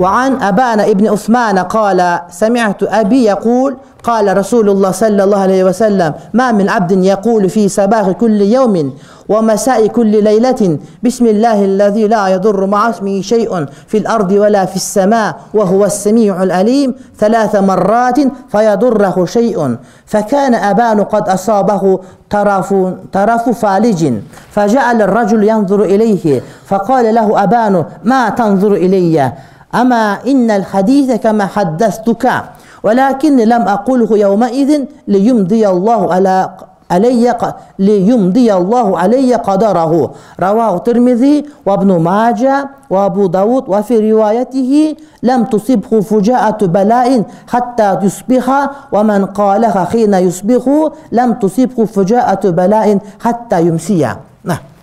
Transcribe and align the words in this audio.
وعن 0.00 0.42
أبان 0.42 0.80
ابن 0.80 1.08
عثمان 1.08 1.58
قال 1.58 2.20
سمعت 2.30 2.82
أبي 2.82 3.24
يقول 3.24 3.76
قال 4.02 4.36
رسول 4.36 4.68
الله 4.68 4.90
صلى 4.90 5.24
الله 5.24 5.38
عليه 5.38 5.64
وسلم 5.64 6.14
ما 6.32 6.52
من 6.52 6.68
عبد 6.68 7.04
يقول 7.04 7.48
في 7.48 7.68
صباح 7.68 8.10
كل 8.10 8.40
يوم 8.40 8.92
ومساء 9.28 9.86
كل 9.86 10.24
ليلة 10.24 10.78
بسم 11.02 11.26
الله 11.26 11.64
الذي 11.64 12.08
لا 12.08 12.28
يضر 12.28 12.66
مع 12.66 12.90
اسمه 12.90 13.20
شيء 13.20 13.66
في 13.86 13.98
الأرض 13.98 14.32
ولا 14.32 14.64
في 14.64 14.76
السماء 14.76 15.36
وهو 15.54 15.84
السميع 15.84 16.42
الأليم 16.42 16.94
ثلاث 17.18 17.56
مرات 17.56 18.18
فيضره 18.48 19.24
شيء 19.24 19.76
فكان 20.06 20.54
أبان 20.54 21.00
قد 21.04 21.28
أصابه 21.28 22.00
طرف, 22.30 22.74
طرف 23.12 23.48
فالج 23.48 24.12
فجعل 24.50 25.02
الرجل 25.02 25.44
ينظر 25.44 25.82
إليه 25.82 26.42
فقال 26.66 27.14
له 27.14 27.42
أبان 27.42 27.84
ما 28.04 28.28
تنظر 28.28 28.72
إلي 28.72 29.32
أما 29.74 30.18
إن 30.26 30.50
الحديث 30.50 31.12
كما 31.12 31.46
حدثتك 31.46 32.24
ولكن 32.82 33.36
لم 33.36 33.62
أقله 33.62 34.18
يومئذ 34.18 34.84
ليمضي 35.08 35.68
الله 35.68 36.14
على 36.14 36.50
علي 36.90 37.38
ليمضي 37.78 38.54
الله 38.54 38.98
علي 38.98 39.34
قدره 39.34 39.92
رواه 40.40 40.76
الترمذي 40.76 41.46
وابن 41.66 41.90
ماجه 42.02 42.68
وابو 42.90 43.26
داود 43.26 43.64
وفي 43.68 44.12
روايته 44.12 44.96
لم 45.22 45.44
تصبه 45.44 46.00
فجاءة 46.00 46.66
بلاء 46.66 47.24
حتى 47.48 47.98
يصبح 48.02 48.70
ومن 48.92 49.24
قالها 49.26 49.84
حين 49.84 50.14
يصبح 50.14 50.64
لم 51.12 51.32
تصبه 51.32 51.84
فجاءة 51.84 52.50
بلاء 52.50 52.98
бу 53.22 53.30
даумн 53.50 53.78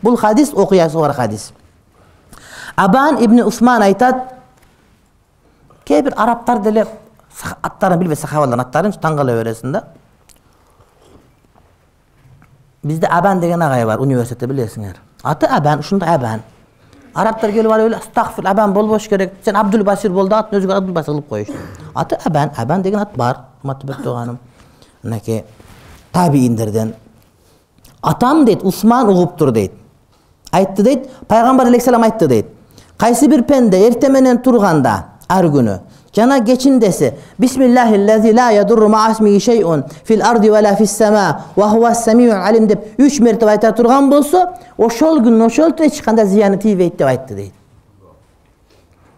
بول 0.03 0.17
حديث 0.17 0.53
оқиясы 0.53 0.97
бар 0.97 1.11
حديث 1.13 1.49
أبان 2.79 3.13
ابن 3.17 3.39
عثمان 3.39 3.81
أيتات 3.81 4.36
кээ 5.87 6.01
бир 6.03 6.13
арабтар 6.17 6.59
деле 6.61 6.85
аттарын 7.61 7.99
билбейт 7.99 8.19
сахабалардын 8.19 8.65
аттарын 8.65 8.93
таң 9.01 9.17
кала 9.17 9.35
бересиң 9.39 9.71
да. 9.71 9.83
Бизде 12.83 13.07
абан 13.07 13.39
деген 13.39 13.61
агай 13.61 13.85
бар 13.85 13.99
университетте 13.99 14.47
билесиңер. 14.47 14.97
Аты 15.23 15.47
абан 15.47 15.79
ушундай 15.79 16.15
абан. 16.15 16.41
Арабтар 17.13 17.51
келип 17.51 17.71
алып 17.71 17.87
эле 17.87 17.97
астагфир 17.97 18.45
абан 18.45 18.73
болбош 18.73 19.07
керек 19.09 19.33
сен 19.45 19.55
абдул 19.55 19.83
басир 19.83 20.11
бол 20.11 20.27
да 20.29 20.43
атын 20.43 20.59
өзүңө 20.59 20.75
абдул 20.77 20.93
басир 20.93 21.13
кылып 21.13 21.29
коюшту 21.29 21.53
аты 21.95 22.17
абан 22.25 22.51
абан 22.57 22.81
деген 22.81 22.99
ат 22.99 23.15
бар 23.15 23.37
урматтуу 23.63 23.87
бир 23.87 24.03
тууганым 24.03 24.37
мынакей 25.03 25.43
табииндерден. 26.13 26.93
Атам 28.01 28.45
дейт 28.45 28.63
усман 28.63 29.09
угуптур 29.09 29.51
дейт 29.51 29.73
айтты 30.51 30.83
дейт 30.83 31.09
пайгамбар 31.27 31.67
алейхисалам 31.67 32.03
айтты 32.03 32.27
дейт 32.27 32.53
кайсы 32.97 33.27
бир 33.27 33.43
пенде 33.43 33.81
эртең 33.89 34.11
менен 34.11 34.37
турганда 34.37 35.03
ар 35.29 35.45
күнү. 35.45 35.79
Жана 36.15 36.39
кечиндеси 36.43 37.13
алим 42.47 42.67
деп 42.67 42.85
үч 42.97 43.19
мертебе 43.19 43.51
айта 43.51 43.71
турган 43.71 44.09
болсо 44.09 44.53
ошол 44.77 45.19
күн 45.21 45.45
ошол 45.45 45.73
эч 45.79 46.01
кандай 46.01 46.25
зыяны 46.25 46.57
тийбейт 46.57 46.97
деп 46.97 47.07
айтты 47.07 47.35
дейт. 47.35 47.53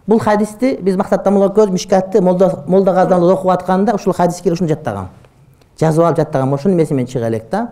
Бул 0.06 0.18
хадисти 0.18 0.78
биз 0.82 0.96
максаттамалоо 0.96 1.48
көз 1.54 1.70
мишкатты 1.70 2.20
молда 2.20 2.92
газдамда 2.92 3.32
окуп 3.32 3.50
атканда 3.50 3.94
ушул 3.94 4.12
хадис 4.12 4.40
келип 4.40 4.54
ушуну 4.58 4.68
жаттагам 4.68 5.08
жазып 5.80 6.04
алып 6.04 6.16
жаттагам 6.16 6.54
ошонун 6.54 6.82
эсимен 6.82 7.06
чыга 7.06 7.28
элек 7.28 7.44
да. 7.50 7.70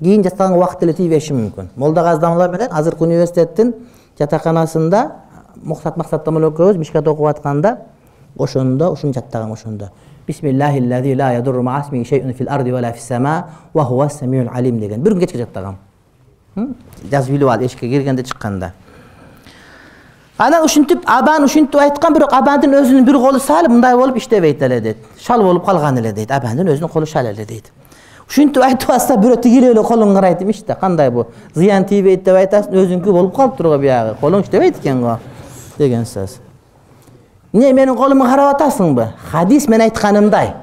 Кийин 0.00 0.22
жаттаганга 0.24 0.58
убакыт 0.58 0.80
деле 0.80 0.92
тийбеши 0.94 1.34
мүмкүн. 1.34 1.68
Молда 1.76 2.02
газдамалар 2.02 2.50
менен 2.50 2.68
азыркы 2.70 3.04
университеттин 3.04 3.74
жатаканасында 4.18 5.10
максаттамалоо 5.62 6.50
көз 6.50 6.78
мишкат 6.78 7.08
окуп 7.08 7.26
атканда 7.26 7.78
ошондо 8.38 8.92
ушуну 8.92 9.12
жаттагам 9.12 9.52
ошондо. 9.52 9.90
Деген. 14.80 15.02
Бир 15.02 15.12
күн 15.12 15.20
кечке 15.20 15.38
жаттагам. 15.38 15.76
Жазып 17.10 17.34
илип 17.34 17.48
ал 17.48 17.60
эшикке 17.60 17.88
киргенде 17.88 18.22
чыкканда. 18.22 18.72
Анан 20.38 20.64
ушинтип 20.64 21.02
абан 21.06 21.44
ушинтип 21.44 21.80
айткан 21.80 22.14
бирок 22.14 22.32
абандын 22.32 22.74
өзүнүн 22.74 23.04
бир 23.04 23.18
колу 23.18 23.40
сал 23.40 23.68
мындай 23.68 23.96
болуп 23.96 24.16
иштебейт 24.16 24.62
эле 24.62 24.80
дейт. 24.80 24.96
Шал 25.20 25.42
болуп 25.42 25.64
калган 25.64 25.98
эле 25.98 26.12
дейт. 26.12 26.30
Абандын 26.30 26.68
өзүнүн 26.68 26.88
колу 26.88 27.06
шал 27.06 27.26
эле 27.26 27.44
дейт. 27.44 27.72
Ушинтип 28.28 28.62
айтып 28.62 28.90
атса 28.90 29.16
бирөө 29.16 29.42
тигилеп 29.42 29.74
эле 29.74 29.84
колуң 29.84 30.14
карайт 30.14 30.42
имиш 30.42 30.62
да 30.66 30.74
кандай 30.74 31.10
бул 31.10 31.26
зыян 31.54 31.84
тийбейт 31.84 32.24
деп 32.24 32.36
айтасың 32.36 32.72
өзүңкү 32.72 33.12
болуп 33.12 33.36
калыптыр 33.36 33.68
го 33.68 33.78
биягы 33.78 34.16
колуң 34.20 34.46
иштебейт 34.46 34.80
экен 34.80 35.02
го 35.02 35.18
деген 35.78 36.04
сөз. 36.04 36.38
Эмне 37.52 37.72
менин 37.72 37.96
колумду 37.96 38.24
карап 38.24 38.56
атасыңбы? 38.56 39.08
Хадис 39.30 39.68
мен 39.68 39.80
айтканымдай. 39.80 40.54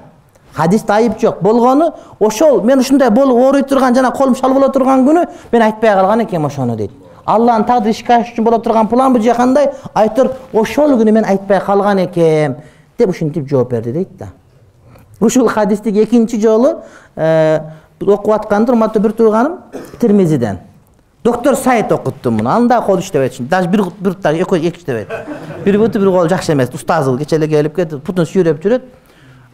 Хадисте 0.53 0.93
айып 0.93 1.19
жок. 1.21 1.41
Болгону 1.41 1.93
ошол 2.19 2.61
мен 2.63 2.79
ушундай 2.79 3.09
болуп 3.09 3.37
ооруй 3.37 3.63
турган 3.63 3.95
жана 3.95 4.11
колум 4.11 4.35
шал 4.35 4.53
боло 4.53 4.69
турган 4.69 5.05
күнү 5.07 5.27
мен 5.51 5.61
айтпай 5.61 5.93
калган 5.93 6.23
экенм 6.25 6.45
ошону 6.45 6.75
дейт. 6.75 6.91
Алланын 7.25 7.65
тагдыры 7.65 7.91
ишке 7.91 8.13
ашыш 8.13 8.33
үчүн 8.33 8.43
боло 8.43 8.59
турган 8.59 8.87
планбы 8.87 9.21
же 9.21 9.33
кандай 9.33 9.71
айтор 9.93 10.31
ошол 10.53 10.97
күнү 10.97 11.11
мен 11.11 11.25
айтпай 11.25 11.61
калган 11.61 12.05
экем 12.05 12.55
деп 12.97 13.09
ушинтип 13.09 13.47
жооп 13.47 13.71
берди 13.71 13.91
дейт 13.91 14.17
да. 14.17 14.27
Ушул 15.19 15.47
хадисти 15.47 15.89
экинчи 15.89 16.39
жолу 16.41 16.81
э, 17.15 17.59
окуп 18.01 18.33
атканда 18.33 18.71
урматтуу 18.71 19.01
бир 19.01 19.11
тууганым 19.11 19.59
термизиден 19.99 20.59
доктор 21.29 21.55
сайт 21.55 21.91
окутту 21.91 22.31
муну. 22.31 22.49
Анын 22.49 22.67
дагы 22.67 22.85
колу 22.85 22.99
иштебейт 22.99 23.35
даже 23.47 23.69
бир 23.69 23.83
бут 23.83 24.19
дагы 24.21 24.41
экөө 24.41 24.59
эки 24.59 24.79
иштебейт 24.79 25.07
бир 25.63 25.77
буту 25.77 25.99
бир 25.99 26.09
колу 26.09 26.29
жакшы 26.29 26.53
эмес. 26.53 26.69
Устазы 26.73 27.15
кечээ 27.17 27.37
эле 27.39 27.47
келип 27.47 27.75
кетти 27.75 27.97
бутун 27.97 28.25
сүйрөп 28.25 28.61
жүрөт. 28.63 28.81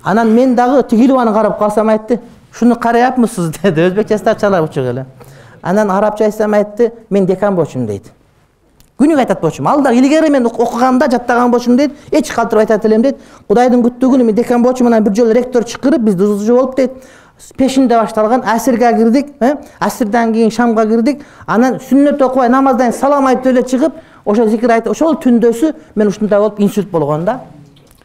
Анан 0.04 0.32
мен 0.34 0.56
дагы 0.56 0.84
тигилип 0.84 1.18
аны 1.18 1.34
карап 1.34 1.60
калсам 1.60 1.90
айтты 1.90 2.22
ушуну 2.52 2.76
караяпмысыз 2.76 3.52
деди. 3.64 3.82
Өзбекчасычалап 3.82 4.70
учук 4.70 4.86
эле. 4.86 5.06
Анан 5.62 5.92
арабча 5.92 6.26
айтсам 6.26 6.54
айтты 6.54 6.94
мен 7.10 7.26
декан 7.26 7.56
болчумун 7.56 7.88
дейт. 7.88 8.12
Күнүгө 8.98 9.20
айтат 9.26 9.42
болчумун 9.42 9.72
ал 9.74 9.82
дагы 9.84 10.00
илгери 10.00 10.30
мен 10.30 10.46
окуганда 10.46 11.12
жаттаган 11.12 11.52
болчумун 11.52 11.78
дейт. 11.78 11.92
Эч 12.12 12.32
калтырбай 12.32 12.64
айтат 12.64 12.86
элем 12.86 13.02
дейт. 13.02 13.18
Кудайдын 13.50 13.84
күттүү 13.84 14.14
күнү 14.14 14.24
мен 14.24 14.36
декан 14.36 14.64
болчумун 14.64 14.94
анан 14.94 15.04
бир 15.04 15.16
жолу 15.16 15.34
ректор 15.34 15.64
чакырып 15.64 16.02
бизди 16.02 16.24
узужу 16.24 16.56
болуп 16.56 16.78
дейт 16.78 16.92
пешинде 17.58 17.96
башталган 17.96 18.44
асирге 18.46 18.94
кирдик 18.96 19.28
э? 19.40 19.56
асирдан 19.80 20.34
кийин 20.34 20.52
шамга 20.52 20.86
кирдик. 20.86 21.22
Анан 21.46 21.80
сүннөт 21.80 22.22
окубай 22.24 22.50
намаздан 22.50 22.92
кийин 22.92 23.02
салам 23.02 23.28
айтып 23.28 23.48
эле 23.48 23.64
чыгып 23.64 23.94
ошо 24.26 24.48
зикир 24.48 24.72
айтып 24.72 24.92
ошол 24.92 25.16
түндөсү 25.16 25.74
мен 25.96 26.08
ушундай 26.08 26.40
болуп 26.40 26.60
инсульт 26.60 26.90
болгон 26.90 27.26
да. 27.26 27.42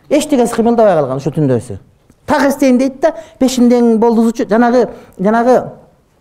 Эчтекеси 0.08 0.54
кыймылдабай 0.54 0.94
калган 0.94 1.16
ошол 1.16 1.32
түндөсү. 1.32 1.78
Так 2.26 2.48
эстейм 2.48 2.78
дейт 2.78 3.00
да 3.00 3.14
пешинден 3.38 3.98
болдузучу 3.98 4.48
жанагы 4.48 4.88
жанагы 5.18 5.62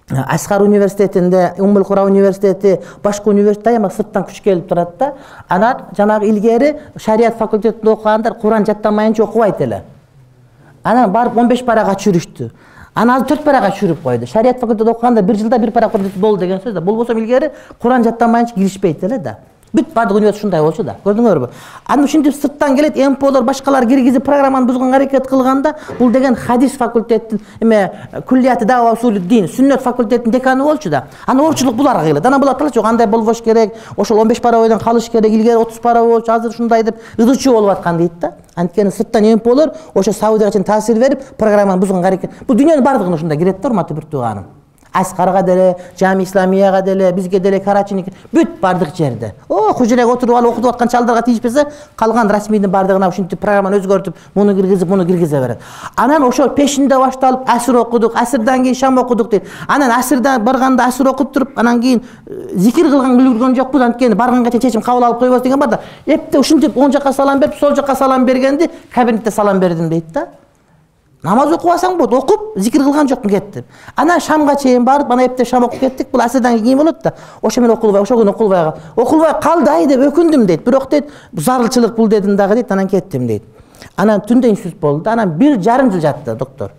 аскар 0.09 0.61
университетинде 0.61 1.53
умул 1.57 1.83
кура 1.83 2.03
университети 2.03 2.79
башка 3.03 3.29
университет 3.29 3.67
аябай 3.67 3.91
сырттан 3.91 4.23
күч 4.23 4.41
келип 4.43 4.67
турат 4.67 4.97
да. 4.99 5.13
Анан 5.47 5.85
жанагы 5.97 6.27
илгери 6.27 6.77
шарият 6.95 7.37
факультетинде 7.37 7.89
окугандар 7.89 8.33
куран 8.35 8.65
жаттамайынча 8.65 9.23
окубайт 9.23 9.61
эле. 9.61 9.83
Анан 10.83 11.11
барып 11.11 11.37
он 11.37 11.47
беш 11.47 11.65
парага 11.65 11.95
чүрүштү 11.95 12.51
анан 12.93 13.15
азыр 13.15 13.27
төрт 13.27 13.43
парага 13.43 13.71
чүрүп 13.75 14.01
койду. 14.03 14.27
Шарият 14.27 14.59
факультетинде 14.59 14.91
окуганда 14.91 15.21
бир 15.21 15.35
жылда 15.35 15.59
бир 15.59 15.71
пара 15.71 15.89
болду 16.15 16.39
деген 16.39 16.59
сөз 16.59 16.73
да. 16.73 16.81
Болбосо 16.81 17.13
илгери 17.13 17.51
куран 17.81 18.03
жаттамайынча 18.03 18.55
киришпейт 18.55 19.03
эле 19.03 19.17
да 19.17 19.37
бүт 19.73 19.93
баардык 19.93 20.17
университет 20.17 20.43
ушундай 20.43 20.61
болчу 20.61 20.83
да 20.83 20.95
көрдүңөрбү? 21.03 21.49
Анан 21.85 22.05
ушинтип 22.05 22.35
сырттан 22.35 22.75
келет 22.75 22.95
мполор 22.95 23.43
башкалар 23.43 23.85
киргизип 23.87 24.23
программаны 24.23 24.65
бузганга 24.65 24.97
аракет 24.97 25.27
кылганда 25.27 25.75
бул 25.99 26.11
деген 26.11 26.35
хадис 26.35 26.71
факультетин 26.77 27.39
эме 27.61 27.91
куллияти 28.27 28.65
дава 28.65 28.93
усулуддин 28.93 29.45
сүннөт 29.45 29.81
факультетинин 29.81 30.31
деканы 30.31 30.63
болчу 30.63 30.89
да. 30.89 31.07
Анан 31.25 31.45
оорчулук 31.45 31.75
буларга 31.75 32.03
кыйлат 32.03 32.25
анан 32.25 32.41
булар 32.41 32.55
айталычу 32.55 32.81
кандай 32.81 33.07
болбош 33.07 33.41
керек 33.41 33.73
ошол 33.97 34.19
он 34.19 34.27
беш 34.27 34.41
пара 34.41 34.57
бойдон 34.57 34.79
калыш 34.79 35.09
керек 35.09 35.31
илгери 35.31 35.55
отуз 35.55 35.79
пара 35.79 36.03
болчу 36.03 36.31
азыр 36.31 36.51
ушундай 36.51 36.83
деп 36.83 36.97
ызы 37.17 37.35
чуу 37.37 37.53
болуп 37.53 37.69
аткан 37.71 37.97
дейт 37.97 38.19
да. 38.19 38.33
Анткени 38.55 38.89
сырттан 38.89 39.35
мполор 39.35 39.73
ошо 39.93 40.11
саудияга 40.11 40.51
чейин 40.51 40.63
таасир 40.65 40.99
берип 40.99 41.21
программаны 41.37 41.79
бузганга 41.79 42.07
аракет. 42.07 42.31
Бул 42.47 42.55
дүйнөнүн 42.55 42.83
баардыгына 42.83 43.15
ушундай 43.15 43.37
кирет 43.37 43.61
да 43.61 43.69
урматтуу 43.69 43.95
бир 43.95 44.05
тууганым 44.05 44.58
аскарга 44.93 45.41
деле 45.43 45.75
жами 45.99 46.23
исламияга 46.23 46.81
деле 46.81 47.11
бизге 47.11 47.39
деле 47.39 47.59
карачиники 47.59 48.13
бүт 48.33 48.59
баардык 48.61 48.95
жерде. 48.95 49.33
О 49.47 49.73
хужуреге 49.73 50.05
отуруп 50.05 50.35
алып 50.37 50.51
окутуп 50.51 50.73
аткан 50.73 50.89
чалдарга 50.89 51.21
тийишпесе 51.21 51.67
калган 51.95 52.29
расмийдин 52.29 52.69
баардыгына 52.71 53.09
ушинтип 53.09 53.39
программаны 53.39 53.79
өзгөртүп 53.79 54.15
муну 54.35 54.55
киргизип 54.55 54.87
муну 54.87 55.05
киргизе 55.05 55.39
берет. 55.39 55.59
Анан 55.95 56.23
ошол 56.23 56.49
пешинде 56.49 56.97
башталып 56.97 57.47
асир 57.47 57.75
окудук 57.75 58.15
асирдан 58.15 58.63
кийин 58.63 58.75
шам 58.75 58.97
окудук 58.97 59.29
дейт. 59.29 59.43
Анан 59.67 59.91
асирда 59.91 60.39
барганда 60.39 60.85
асир 60.85 61.07
окуп 61.07 61.33
туруп 61.33 61.49
анан 61.55 61.81
кийин 61.81 62.01
э, 62.27 62.49
зикир 62.55 62.89
кылган 62.89 63.19
үлгүргөн 63.19 63.55
жокпуз 63.55 63.81
анткени 63.81 64.15
барганга 64.15 64.51
чейин 64.51 64.61
чечим 64.61 64.81
кабыл 64.81 65.03
алып 65.03 65.19
койбос 65.19 65.41
деген 65.41 65.59
бар 65.59 65.69
да. 65.69 65.79
Эпте 66.05 66.39
ушинтип 66.39 66.77
оң 66.77 66.91
жака 66.91 67.13
салам 67.13 67.39
берип 67.39 67.55
сол 67.59 67.75
жака 67.75 67.95
салам 67.95 68.25
бергенди 68.25 68.69
кабинетте 68.93 69.31
салам 69.31 69.59
бердим 69.59 69.89
дейт 69.89 70.11
да 70.13 70.27
намаз 71.23 71.51
окуп 71.53 71.71
алсаң 71.73 71.97
болот 71.97 72.13
окуп 72.13 72.53
зикир 72.55 72.83
кылган 72.83 73.07
жокмун 73.07 73.33
кеттим 73.33 73.63
анан 73.95 74.19
шамга 74.19 74.55
чейин 74.55 74.85
барып 74.85 75.11
анан 75.11 75.25
эптеп 75.25 75.47
шам 75.47 75.63
окуп 75.63 75.79
кеттик 75.79 76.11
бул 76.11 76.21
асрдан 76.21 76.59
кийин 76.61 76.77
болот 76.77 77.03
да. 77.03 77.13
Ошо 77.41 77.61
менен 77.61 77.75
окулбай 77.75 78.01
ошол 78.01 78.21
күнү 78.21 78.29
окулбай 78.29 78.63
кал 78.63 79.03
окулбай 79.03 79.33
калды 79.41 79.69
ай 79.69 79.87
деп 79.87 79.99
өкүндүм 79.99 80.45
дейт. 80.45 80.63
Бирок 80.63 80.89
дейт 80.89 81.09
зарылчылык 81.33 81.95
бул 81.95 82.07
дедим 82.07 82.35
дагы 82.37 82.55
дейт 82.55 82.71
анан 82.71 82.87
кеттим 82.87 83.27
дейт. 83.27 83.43
Анан 83.97 84.21
түндө 84.21 84.49
инсульт 84.49 84.79
болду 84.79 85.03
да 85.03 85.13
анан 85.13 85.37
бир 85.37 85.59
жарым 85.59 85.91
жыл 85.91 86.01
жатты 86.01 86.35
доктор. 86.35 86.71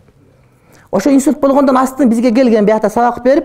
Ошо 0.91 1.11
инсульт 1.11 1.41
болгондон 1.41 1.77
астын 1.77 2.09
бизге 2.09 2.33
келген 2.33 2.65
биякта 2.65 2.89
сабак 2.89 3.23
берип 3.23 3.45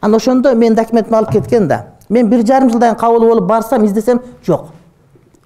анан 0.00 0.16
ошондо 0.16 0.54
менин 0.54 0.76
документимди 0.76 1.16
алып 1.16 1.32
кеткен 1.32 1.68
да. 1.68 1.86
Мен 2.08 2.30
бир 2.30 2.46
жарым 2.46 2.70
жылдан 2.70 2.94
кийин 2.94 3.00
кабыл 3.00 3.28
болуп 3.28 3.44
барсам 3.44 3.84
издесем 3.84 4.20
жок. 4.46 4.68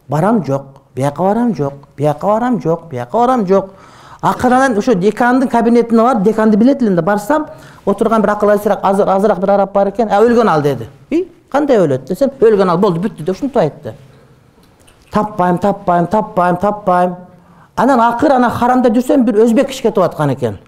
Барам 0.09 0.45
жок. 0.45 0.65
Бияка 0.95 1.23
барам 1.23 1.55
жок. 1.55 1.73
Бияка 1.97 2.27
барам 2.27 2.61
жок. 2.61 2.91
Бияка 2.91 3.17
барам 3.17 3.47
жок 3.47 3.71
акырынан 4.23 4.77
ошо 4.79 4.95
декандын 4.95 5.49
кабинетине 5.49 6.03
барып 6.03 6.23
деканды 6.23 6.57
билет 6.57 6.83
элем 6.83 6.95
да 6.95 7.03
барсам 7.03 7.47
отурган 7.85 8.23
бир 8.23 8.31
акыл 8.31 8.51
алсыраак 8.51 8.81
азыраак 8.83 9.41
бир 9.41 9.51
араб 9.51 9.73
бар 9.73 9.89
экен 9.89 10.09
өлгөн 10.09 10.49
ал 10.49 10.63
деди. 10.63 10.89
И 11.11 11.29
кандай 11.51 11.79
өлөт 11.79 12.09
десем 12.09 12.31
өлгөн 12.41 12.71
ал 12.71 12.79
болду 12.79 13.01
бүттү 13.01 13.25
деп 13.25 13.37
ушинтип 13.37 13.57
айтты. 13.57 13.95
Таппайм 15.11 15.59
таппайм 15.59 16.07
таппайм 16.07 16.57
таппайм 16.57 17.17
анан 17.77 18.01
акыры 18.01 18.35
анан 18.35 18.51
харамда 18.51 18.91
жүрсөм 18.91 19.25
бир 19.25 19.45
өзбек 19.45 19.69
киши 19.69 19.83
кетип 19.83 20.03
аткан 20.03 20.35
экен. 20.35 20.59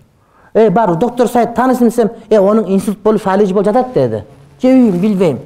Эй 0.55 0.71
барбы 0.71 0.97
доктор 0.97 1.29
саид 1.29 1.55
тааныйсың 1.55 1.89
десем 1.89 2.11
э 2.31 2.39
онун 2.39 2.65
инсульт 2.69 2.99
болуп 3.03 3.23
фалиж 3.23 3.53
болуп 3.53 3.67
жатат 3.67 3.93
деди. 3.95 4.25
Жебейм 4.63 4.99
билбейм 5.01 5.39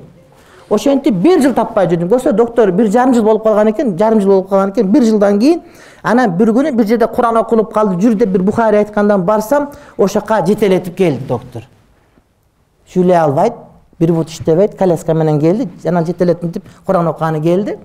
ошентип 0.71 1.15
бир 1.15 1.41
жыл 1.41 1.55
таппай 1.55 1.87
жүрдүм. 1.89 2.09
Көрсө 2.11 2.33
доктор 2.33 2.71
бир 2.73 2.91
жарым 2.91 3.15
жыл 3.15 3.25
болуп 3.25 3.45
калган 3.45 3.71
экен 3.71 3.97
жарым 3.99 4.21
жыл 4.21 4.31
болуп 4.31 4.49
калган 4.49 4.71
экен 4.71 4.91
бир 4.93 5.03
жылдан 5.03 5.39
кийин 5.41 5.63
анан 6.03 6.37
бир 6.37 6.53
күнү 6.53 6.73
бир 6.73 6.87
жерде 6.87 7.07
куран 7.07 7.37
окулуп 7.37 7.73
калды. 7.73 8.01
Жүр 8.03 8.15
деп 8.15 8.29
бир 8.29 8.43
бухари 8.43 8.77
айткандан 8.77 9.23
барсам 9.25 9.71
ошол 9.97 10.21
жака 10.21 10.45
жетелетип 10.47 10.97
келди 10.97 11.25
доктор. 11.29 11.63
Сүйлөй 12.93 13.17
албайт 13.17 13.55
бир 13.99 14.13
бут 14.13 14.31
иштебейт 14.31 14.77
коляска 14.79 15.15
менен 15.15 15.41
келди 15.41 15.69
анан 15.89 16.07
жетелетип 16.07 16.65
куран 16.87 17.09
окуганы 17.09 17.43
келди. 17.43 17.79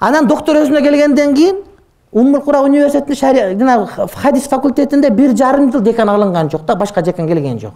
Анан 0.00 0.26
доктор 0.26 0.56
өзүнө 0.56 0.82
келгенден 0.82 1.34
кийин 1.34 1.56
умул 2.12 2.40
кура 2.40 2.60
университетинде 2.62 3.56
жанагы 3.58 4.08
хадис 4.16 4.48
факультетинде 4.48 5.10
бир 5.10 5.36
жарым 5.36 5.70
жыл 5.72 5.80
декан 5.80 6.08
алынган 6.08 6.50
жок 6.50 6.64
да 6.64 6.74
башка 6.74 7.02
декан 7.02 7.28
келген 7.28 7.60
жок 7.60 7.74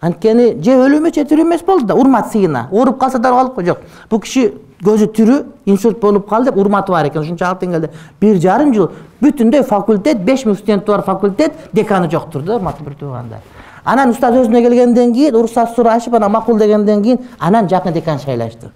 анткени 0.00 0.62
же 0.62 0.76
өлүү 0.76 1.00
эмес 1.00 1.14
же 1.14 1.24
тирүү 1.24 1.46
эмес 1.46 1.62
болду 1.62 1.86
да 1.86 1.94
урмат 1.94 2.32
сыйына. 2.32 2.68
Ооруп 2.72 2.98
калса 2.98 3.18
дароо 3.18 3.40
алып 3.40 3.60
жок. 3.64 3.78
Бул 4.10 4.20
киши 4.20 4.52
көзү 4.84 5.06
тирүү 5.16 5.42
инсульт 5.66 6.00
болуп 6.00 6.28
калды 6.28 6.50
деп 6.50 6.58
урматы 6.58 6.92
бар 6.92 7.08
экен. 7.08 7.22
Ушунчалык 7.22 7.60
деңгээлде 7.60 7.90
бир 8.20 8.40
жарым 8.40 8.74
жыл 8.74 8.90
бүтүндөй 9.20 9.64
факультет 9.64 10.24
беш 10.24 10.44
миң 10.44 10.56
студенти 10.56 10.90
бар 10.90 11.02
факультет 11.02 11.52
деканы 11.72 12.10
жоктур 12.10 12.42
да 12.42 12.56
урматтуу 12.56 12.86
бир 12.86 12.94
туугандар 12.94 13.40
анан 13.84 14.10
устаз 14.10 14.34
өзүнө 14.34 14.60
келгенден 14.64 15.14
кийин 15.14 15.34
уруксат 15.34 15.74
сурашып 15.76 16.14
анан 16.18 16.32
макул 16.32 16.58
дегенден 16.58 17.02
кийин 17.02 17.18
анан 17.38 17.68
жакын 17.68 17.94
декан 17.94 18.18
шайлашты 18.18 18.70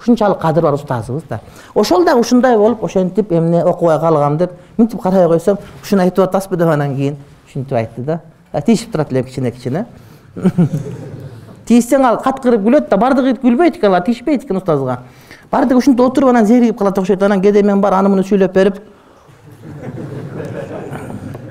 ушунчалык 0.00 0.38
кадыр 0.40 0.62
бар 0.62 0.74
устазыбыз 0.74 1.22
да. 1.28 1.40
Ошол 1.74 2.04
дагы 2.04 2.20
ушундай 2.20 2.56
болуп 2.58 2.84
ошентип 2.84 3.32
эмне 3.32 3.64
окубай 3.64 3.98
калгам 3.98 4.36
деп 4.36 4.52
мынтип 4.76 5.00
карай 5.00 5.26
койсом 5.28 5.58
ушуну 5.82 6.02
айтып 6.02 6.24
атасызбы 6.24 6.56
деп 6.56 6.68
анан 6.68 6.96
кийин 6.96 7.16
ушинтип 7.48 7.72
айтты 7.72 8.02
да. 8.02 8.20
Тийишип 8.66 8.92
турат 8.92 9.12
элем 9.12 9.24
кичине 9.24 9.50
кичине 9.50 9.86
тийиссең 11.68 12.04
ал 12.06 12.18
каткырып 12.22 12.62
күлөт 12.64 12.88
да 12.90 12.96
баардыгы 13.00 13.34
күлбөйт 13.42 13.76
экен 13.76 13.90
алар 13.90 14.04
тийишпейт 14.06 14.44
экен 14.44 14.56
устазга. 14.56 15.02
Баардыгы 15.50 15.78
ушинтип 15.78 16.00
отуруп 16.00 16.30
анан 16.30 16.46
зеригип 16.46 16.78
калат 16.78 16.98
окшойт 16.98 17.22
анан 17.22 17.42
кээде 17.42 17.62
мен 17.62 17.80
барып 17.80 17.98
аны 17.98 18.08
муну 18.08 18.24
сүйлөп 18.24 18.52
берип. 18.52 18.80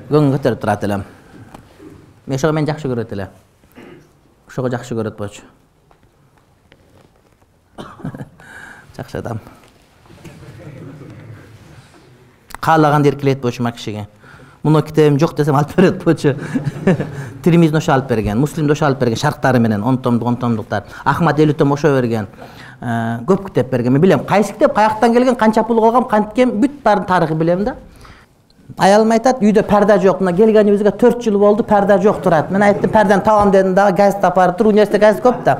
Көңүл 0.09 0.35
көтөрүп 0.35 0.61
турат 0.61 0.83
элем. 0.83 1.05
Ошого 2.27 2.51
мени 2.51 2.67
жакшы 2.67 2.89
көрөт 2.89 3.13
эле. 3.13 3.29
Ошого 4.47 4.69
жакшы 4.69 4.95
көрөт 4.95 5.17
болчу 5.17 5.41
жакшы 8.97 9.17
адам. 9.17 9.39
Каалаганды 12.59 13.09
эркелейт 13.09 13.41
болчу 13.41 13.63
мына 13.63 13.75
кишиге 13.75 14.07
муну 14.63 14.81
китебим 14.81 15.19
жок 15.19 15.35
десем 15.35 15.55
алып 15.55 15.75
берет 15.75 16.03
болчу 16.03 16.35
тирмизин 17.43 17.77
ошо 17.77 17.93
алып 17.93 18.09
берген 18.09 18.39
муслимди 18.39 18.71
ошо 18.71 18.85
алып 18.85 18.99
берген 18.99 19.17
шарктары 19.17 19.59
менен 19.59 19.83
он 19.83 19.97
томдук 19.97 20.27
он 20.27 20.37
томдуктар 20.37 20.83
ахмад 21.05 21.39
элүү 21.39 21.57
том 21.57 21.71
ошо 21.71 21.95
берген. 21.95 22.27
Э, 22.81 23.19
көп 23.27 23.45
китеп 23.45 23.69
берген. 23.69 23.93
Мен 23.93 24.01
билем 24.01 24.19
кайсы 24.25 24.53
китеп 24.53 24.73
каяктан 24.73 25.13
келген 25.13 25.35
канча 25.35 25.63
пул 25.63 25.79
калган 25.81 26.03
канткен 26.09 26.49
бүт 26.61 26.81
баарын 26.83 27.05
тарыхы 27.05 27.35
билем 27.35 27.63
да. 27.63 27.75
Аялым 28.77 29.11
айтат 29.11 29.41
үйдө 29.41 29.61
парда 29.69 29.99
жок. 29.99 30.19
Мына 30.19 30.33
келгенибизге 30.33 30.91
төрт 30.91 31.21
жыл 31.21 31.37
болду 31.37 31.63
парда 31.63 31.99
жок 32.01 32.23
турат. 32.23 32.49
Мен 32.49 32.63
айттым 32.63 32.89
парданы 32.89 33.21
табам 33.21 33.51
дедим 33.51 33.75
дагы 33.75 33.97
газит 33.97 34.23
апарып 34.25 34.57
тур 34.57 34.67
университетте 34.67 35.05
газит 35.05 35.21
көп 35.21 35.43
да. 35.43 35.59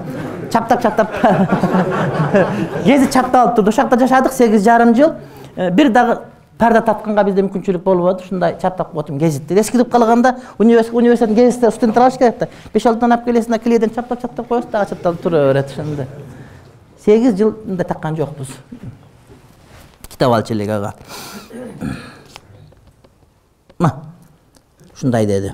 Чаптап 0.51 0.81
чаптап. 0.81 1.12
Гезит 2.86 3.13
чапталып 3.13 3.56
турду 3.56 3.69
ошол 3.69 3.83
жакта 3.83 4.00
жашадык 4.00 4.33
сегиз 4.33 4.63
жарым 4.63 4.95
жыл. 4.95 5.13
Э, 5.56 5.69
бир 5.69 5.89
дагы 5.89 6.18
парда 6.62 6.84
татканга 6.86 7.24
бизде 7.25 7.42
мүмкүнчүлүк 7.42 7.81
болбоду 7.81 8.22
ушундай 8.22 8.54
чаптап 8.62 8.94
атам 8.98 9.18
гезитти 9.18 9.58
эскидип 9.58 9.90
калганда 9.90 10.36
университеттин 10.60 11.34
гезитте 11.36 11.72
студенттер 11.72 12.04
алыш 12.04 12.19
керек 12.19 12.38
да. 12.38 12.48
Беш 12.74 12.86
алты 12.86 13.02
дана 13.02 13.16
алып 13.16 13.25
келесиң 13.25 13.56
да 13.56 13.60
клейден 13.60 13.90
чаптап 13.96 14.22
чаптап 14.22 14.48
коесуң 14.48 14.69
дагы 14.69 14.90
чапталып 14.92 15.22
тура 15.24 15.42
берет 15.48 15.72
ошондой 15.72 16.06
сегиз 17.04 17.34
жыл 17.38 17.56
мындай 17.66 17.88
таккан 17.88 18.16
жокпуз. 18.16 18.54
Китеп 20.08 20.30
алчу 20.30 20.54
элек 20.54 20.69
ага. 20.69 20.94
Мына 23.80 23.96
ушундай 24.94 25.25
деди. 25.25 25.54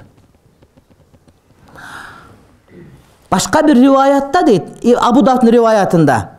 Башка 3.30 3.64
бир 3.64 3.76
риваятта 3.80 4.44
дейт 4.44 4.84
абу 5.00 5.22
давдын 5.22 5.56
риваятында 5.56 6.37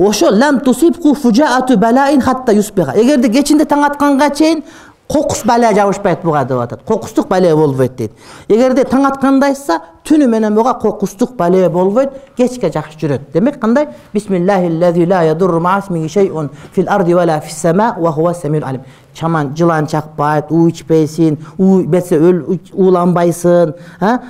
ошо 0.00 0.30
лам 0.30 0.60
тусибку 0.60 1.14
фужаату 1.14 1.76
балаин 1.78 2.20
хатта 2.20 2.52
юсбиха 2.52 2.94
эгерде 2.96 3.28
кечинде 3.28 3.66
таң 3.68 3.84
атканга 3.84 4.30
чейин 4.34 4.64
кокус 5.10 5.42
бала 5.44 5.72
жабышпайт 5.74 6.22
буга 6.22 6.44
деп 6.44 6.58
атат. 6.58 6.82
Кокустук 6.86 7.28
бале 7.28 7.54
болбойт 7.54 7.96
дейт. 7.96 8.12
Эгерде 8.48 8.84
таң 8.86 9.08
аткандайса 9.08 9.80
түнү 10.06 10.28
менен 10.30 10.54
буга 10.54 10.74
кокустук 10.78 11.34
бале 11.36 11.68
болбойт 11.68 12.14
кечке 12.36 12.70
жакшы 12.70 12.98
жүрөт. 13.00 13.32
Демек 13.34 13.58
кандай? 13.60 13.88
Чаман 19.12 19.56
жылан 19.56 19.88
чакпайт 19.90 20.52
уу 20.54 20.68
ичпейсиң 20.70 21.36
уу 21.58 21.80
берсе 21.90 22.14
ууланбайсың 22.20 23.72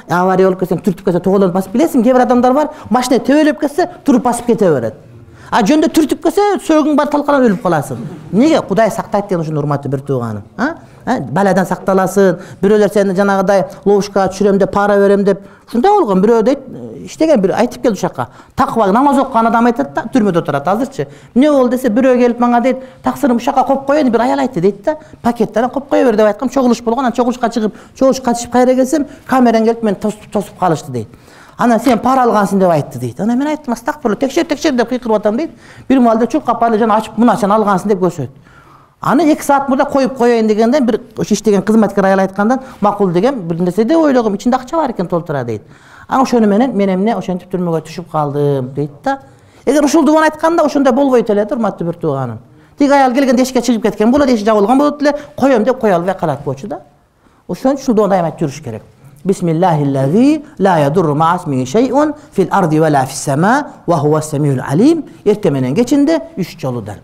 авария 0.08 0.46
болуп 0.48 0.62
кетсең 0.62 0.80
түртүп 0.80 1.04
кетсе 1.10 1.20
тоголоонуп 1.20 1.52
басып 1.52 1.76
билесиңби 1.76 2.08
кээ 2.08 2.16
бир 2.16 2.24
адамдар 2.24 2.56
бар 2.56 2.70
машина 2.88 3.20
тебелеп 3.20 3.60
кетсе 3.60 3.90
туруп 4.06 4.24
басып 4.24 4.46
кете 4.46 4.72
берет 4.72 5.09
а 5.50 5.62
жөндө 5.66 5.90
түртүп 5.94 6.22
келсе 6.24 6.44
сөөгүң 6.66 6.96
баары 6.98 7.10
талкалап 7.10 7.44
өлүп 7.48 7.62
каласың. 7.62 7.98
Эмнеге 8.32 8.60
кудай 8.68 8.90
сактайт 8.90 9.26
деген 9.28 9.42
ушуну 9.42 9.60
урматтуу 9.60 9.90
бир 9.90 10.00
тууганым. 10.06 10.42
Баладан 11.30 11.66
сакталасың 11.66 12.38
бирөөлөр 12.62 12.92
сени 12.94 13.16
жанагыдай 13.18 13.64
ловушкага 13.84 14.30
түшүрөм 14.30 14.60
деп 14.60 14.72
пара 14.72 14.98
берем 15.00 15.24
деп. 15.24 15.40
Ушундай 15.68 15.90
болгон 15.90 16.22
бирөө 16.22 16.42
дейт 16.46 16.60
иштеген 17.06 17.40
бир 17.40 17.54
айтып 17.58 17.82
келди 17.82 17.98
ушул 17.98 18.08
жака 18.08 18.28
такыба 18.56 18.86
намаз 18.92 19.18
окуган 19.18 19.46
адам 19.46 19.66
айтат 19.66 19.94
да 19.94 20.04
түрмөдө 20.12 20.42
отурат 20.42 20.68
азырчы. 20.68 21.08
Эмне 21.34 21.50
болду? 21.50 21.70
десе 21.76 21.88
бирөө 21.88 22.18
келип 22.18 22.40
мага 22.40 22.60
дейт 22.60 22.84
таксырым 23.02 23.36
ушул 23.36 23.52
жака 23.52 23.64
коюп 23.64 23.86
коеюн 23.86 24.10
бир 24.10 24.20
аял 24.20 24.38
айтты 24.38 24.60
дейт 24.60 24.84
да. 24.84 24.96
Пакетти 25.22 25.58
анан 25.58 25.70
коюп 25.70 25.88
кое 25.88 26.04
бер 26.04 26.16
деп 26.16 26.26
айткам 26.26 26.48
чогулуш 26.48 26.82
болгон 26.82 27.06
анан 27.06 27.16
чогулушка 27.16 27.48
чыгып 27.48 27.74
чогулушка 27.94 28.30
катышып 28.30 28.52
кайра 28.52 28.74
келсем 28.74 29.06
камераң 29.26 29.64
келип 29.64 29.82
мени 29.82 29.96
тосуп 29.96 30.58
калышты 30.60 30.92
дейт 30.92 31.08
анан 31.60 31.80
сен 31.80 31.98
пара 32.00 32.22
алгансың 32.24 32.58
деп 32.58 32.70
айтты 32.72 32.98
дейт. 32.98 33.20
Анан 33.20 33.38
мен 33.38 33.48
айттым 33.48 33.74
астакфирулла 33.74 34.16
текшер 34.16 34.46
текшер 34.48 34.72
деп 34.72 34.88
кыйкырып 34.88 35.16
атам 35.18 35.36
дейт. 35.36 35.50
Бир 35.88 36.00
маалда 36.00 36.26
чуркап 36.26 36.60
барып 36.60 36.80
жана 36.80 36.96
ачып 36.96 37.18
мына 37.18 37.36
сен 37.36 37.52
алгансың 37.52 37.88
деп 37.92 38.00
көрсөт. 38.00 38.30
Аны 39.00 39.26
эки 39.32 39.44
саат 39.44 39.68
мурда 39.68 39.84
коюп 39.84 40.16
коеюн 40.16 40.46
дегенде 40.46 40.80
бир 40.80 41.00
ошо 41.18 41.34
иштеген 41.34 41.62
кызматкер 41.62 42.04
аял 42.04 42.20
айткандан 42.20 42.60
макул 42.80 43.10
дегем 43.10 43.40
бир 43.48 43.60
нерсе 43.60 43.84
деп 43.84 43.98
ойлогом 43.98 44.34
ичинде 44.34 44.56
акча 44.56 44.76
бар 44.76 44.90
экен 44.90 45.06
толтура 45.06 45.44
дейт. 45.44 45.62
Анан 46.08 46.22
ошону 46.22 46.46
менен 46.46 46.76
мен 46.76 46.94
эмне 46.94 47.16
ошентип 47.16 47.52
түрмөгө 47.52 47.82
түшүп 47.86 48.10
калдым 48.10 48.72
дейт 48.74 48.90
да. 49.04 49.20
Эгер 49.66 49.84
ушул 49.84 50.04
дубаны 50.04 50.30
айтканда 50.30 50.64
ошондой 50.64 50.92
болбойт 50.92 51.30
эле 51.30 51.44
да 51.44 51.54
урматтуу 51.54 51.86
бир 51.86 51.96
тууганым. 51.96 52.38
Тиги 52.78 52.90
аял 52.90 53.12
келгенде 53.12 53.42
эшикке 53.42 53.60
чыгып 53.60 53.82
кеткен 53.82 54.10
болот 54.10 54.28
эшик 54.28 54.46
жабылган 54.46 54.78
болот 54.78 55.02
эле 55.02 55.14
коем 55.36 55.64
деп 55.64 55.80
кое 55.80 55.94
албай 55.94 56.14
калат 56.14 56.44
болчу 56.44 56.66
да 56.68 56.80
ошон 57.48 57.76
үчүн 57.76 57.94
дубаны 57.94 58.10
дайыма 58.10 58.28
айтып 58.28 58.48
жүрүш 58.48 58.64
керек 58.64 58.82
بسم 59.24 59.48
الله 59.48 59.82
الذي 59.82 60.42
لا 60.58 60.84
يضر 60.84 61.14
مع 61.14 61.34
اسمه 61.34 61.64
شيء 61.64 62.12
في 62.32 62.42
الأرض 62.42 62.72
ولا 62.72 63.04
في 63.04 63.12
السماء 63.12 63.66
وهو 63.86 64.18
السميع 64.18 64.52
العليم 64.52 65.02
ertemenen 65.26 65.74
geçinde 65.74 66.28
üç 66.38 66.64
yoludan. 66.64 66.96